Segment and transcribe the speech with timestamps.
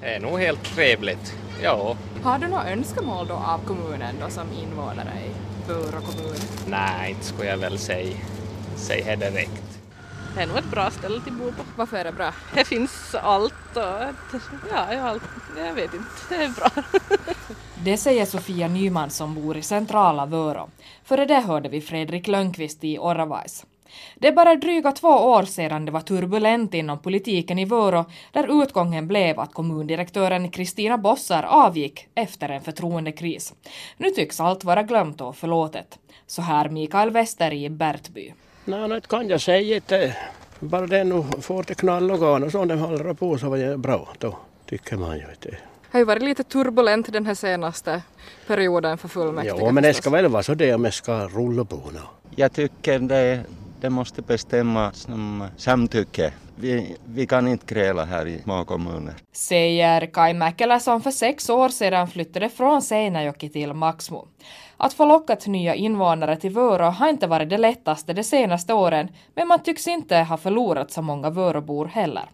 [0.00, 1.34] Det är nog helt trevligt.
[1.62, 1.96] Ja.
[2.22, 5.30] Har du några önskemål då av kommunen då som invånare i
[5.68, 6.36] Vörå kommun?
[6.66, 8.16] Nej, inte skulle jag väl säga.
[8.76, 9.62] Säga det direkt.
[10.34, 11.62] Det är nog ett bra ställe att bo på.
[11.76, 12.32] Varför är det bra?
[12.54, 13.82] Det finns allt och
[14.72, 15.22] ja, ja, allt.
[15.56, 16.70] jag vet inte, det är bra.
[17.84, 20.68] Det säger Sofia Nyman som bor i centrala Vörå.
[21.04, 23.66] Före det hörde vi Fredrik Lönnqvist i Oravais.
[24.14, 28.62] Det är bara dryga två år sedan det var turbulent inom politiken i Vörå där
[28.62, 33.54] utgången blev att kommundirektören Kristina Bossar avgick efter en förtroendekris.
[33.96, 35.98] Nu tycks allt vara glömt och förlåtet.
[36.26, 38.32] Så här Mikael Wester i Bertby.
[38.64, 40.16] Nej, det kan jag säga inte.
[40.60, 43.58] Bara det nu får det knall och garn och så de håller på så var
[43.58, 44.08] det bra.
[44.18, 45.58] Då tycker man ju att det
[45.96, 48.02] har ju varit lite turbulent den här senaste
[48.46, 49.56] perioden för fullmäktige.
[49.58, 52.00] Ja, men det ska väl vara så det om det ska rulla på nu.
[52.36, 53.44] Jag tycker det,
[53.86, 56.32] det måste bestämmas som eh, samtycke.
[56.56, 59.14] Vi, vi kan inte gräla här i små kommuner.
[59.32, 64.28] Säger Kai Mäkelä som för sex år sedan flyttade från Seinäjoki till Maxmo.
[64.76, 69.08] Att få lockat nya invånare till Vörå har inte varit det lättaste de senaste åren,
[69.34, 72.24] men man tycks inte ha förlorat så många Vörobor heller.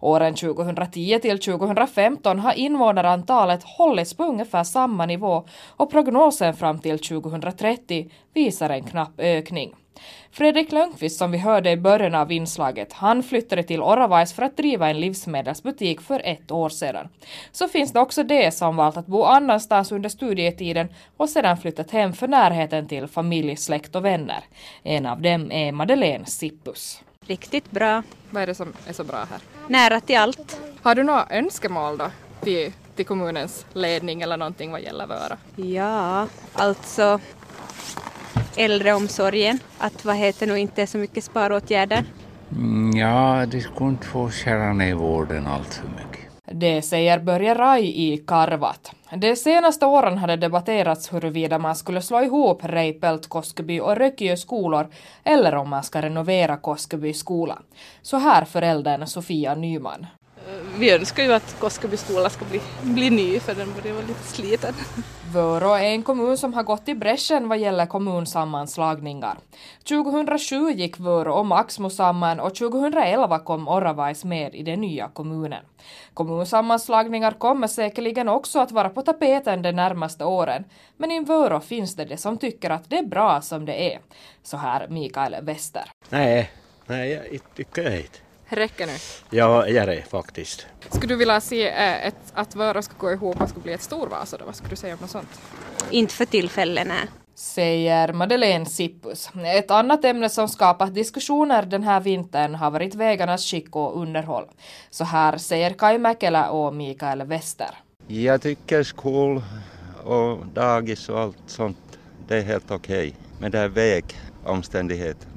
[0.00, 6.98] Åren 2010 till 2015 har invånarantalet hållits på ungefär samma nivå och prognosen fram till
[6.98, 9.74] 2030 visar en knapp ökning.
[10.30, 14.56] Fredrik Lönnqvist som vi hörde i början av inslaget, han flyttade till Oravais för att
[14.56, 17.08] driva en livsmedelsbutik för ett år sedan.
[17.52, 21.90] Så finns det också de som valt att bo annanstans under studietiden och sedan flyttat
[21.90, 24.44] hem för närheten till familj, släkt och vänner.
[24.82, 27.02] En av dem är Madeleine Sippus.
[27.26, 28.02] Riktigt bra.
[28.30, 29.40] Vad är det som är så bra här?
[29.68, 30.60] Nära till allt.
[30.82, 32.06] Har du några önskemål då
[32.40, 35.36] till, till kommunens ledning eller någonting vad gäller Vöra?
[35.56, 37.20] Ja, alltså
[38.56, 42.04] äldreomsorgen, att vad heter nu inte så mycket sparåtgärder?
[42.52, 46.32] Mm, ja, de skulle inte få skära ner vården allt för mycket.
[46.44, 48.92] Det säger Börje Rai i Karvat.
[49.16, 54.36] De senaste åren har det debatterats huruvida man skulle slå ihop Reipelt, Koskeby och Rökiö
[54.36, 54.88] skolor
[55.24, 57.58] eller om man ska renovera Koskeby skola.
[58.02, 60.06] Så här föräldern Sofia Nyman
[60.78, 64.22] vi önskar ju att Koskeby skola ska bli, bli ny för den börjar vara lite
[64.22, 64.74] sliten.
[65.32, 69.38] Vörå är en kommun som har gått i bräschen vad gäller kommunsammanslagningar.
[69.88, 75.64] 2007 gick Vörå och Maxmo samman och 2011 kom Oravais med i den nya kommunen.
[76.14, 80.64] Kommunsammanslagningar kommer säkerligen också att vara på tapeten de närmaste åren,
[80.96, 84.00] men i Vörå finns det de som tycker att det är bra som det är.
[84.42, 85.84] Så här Mikael Wester.
[86.08, 86.50] Nej,
[86.86, 88.18] nej, jag tycker inte
[88.56, 88.92] räcker nu?
[89.30, 90.66] Ja, gör det faktiskt.
[90.90, 93.82] Skulle du vilja se äh, ett, att Vörå ska gå ihop och ska bli ett
[93.82, 94.44] storvasa då?
[94.44, 95.40] Vad skulle du säga om något sånt?
[95.90, 97.08] Inte för tillfället, nej.
[97.34, 99.30] Säger Madeleine Sippus.
[99.44, 104.44] Ett annat ämne som skapat diskussioner den här vintern har varit vägarnas skick och underhåll.
[104.90, 107.70] Så här säger Kai Mäkelä och Mikael Wester.
[108.06, 109.42] Jag tycker skol
[110.04, 111.98] och dagis och allt sånt,
[112.28, 113.08] det är helt okej.
[113.08, 113.31] Okay.
[113.42, 115.32] Men det är vägomständigheterna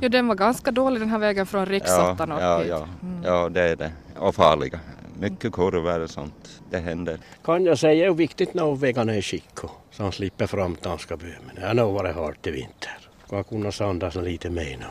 [0.00, 3.22] Ja, den var ganska dålig den här vägen från riksåttan ja, ja, ja, mm.
[3.24, 3.92] ja, det är det.
[4.18, 4.80] Och farliga.
[5.20, 6.62] Mycket kurvor och sånt.
[6.70, 7.18] Det händer.
[7.44, 9.58] Kan jag säga hur viktigt när vägarna är i skick
[9.90, 11.34] så han slipper fram Tanskabyn.
[11.46, 12.98] Men det har nog varit hårt i vinter.
[13.26, 14.86] Ska kunna sandas lite mer nu.